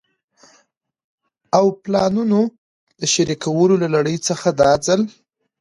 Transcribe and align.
او 1.57 1.65
پلانونو 1.83 2.41
د 2.99 3.01
شريکولو 3.13 3.75
له 3.83 3.87
لړۍ 3.95 4.17
څخه 4.27 4.47
دا 4.61 4.71
ځل 4.85 5.01